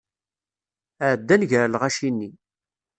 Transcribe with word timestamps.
Ɛeddan 1.09 1.41
gar 1.49 1.67
lɣaci-nni. 1.69 2.29